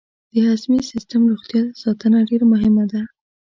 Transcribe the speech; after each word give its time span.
د 0.31 0.33
هضمي 0.47 0.79
سیستم 0.91 1.21
روغتیا 1.31 1.61
ساتنه 1.83 2.19
ډېره 2.29 2.45
مهمه 2.53 2.85
ده. 2.91 3.01